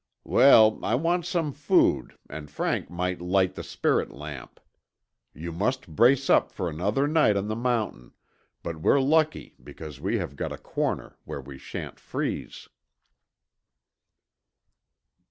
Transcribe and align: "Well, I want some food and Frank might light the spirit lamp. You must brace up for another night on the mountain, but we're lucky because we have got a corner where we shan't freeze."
"Well, 0.25 0.79
I 0.83 0.95
want 0.95 1.27
some 1.27 1.53
food 1.53 2.17
and 2.27 2.49
Frank 2.49 2.89
might 2.89 3.21
light 3.21 3.53
the 3.53 3.61
spirit 3.61 4.09
lamp. 4.09 4.59
You 5.31 5.51
must 5.51 5.87
brace 5.95 6.27
up 6.27 6.51
for 6.51 6.67
another 6.67 7.07
night 7.07 7.37
on 7.37 7.49
the 7.49 7.55
mountain, 7.55 8.11
but 8.63 8.77
we're 8.77 8.99
lucky 8.99 9.53
because 9.63 10.01
we 10.01 10.17
have 10.17 10.35
got 10.35 10.51
a 10.51 10.57
corner 10.57 11.17
where 11.25 11.39
we 11.39 11.59
shan't 11.59 11.99
freeze." 11.99 12.67